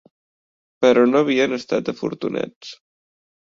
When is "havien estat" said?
1.27-1.93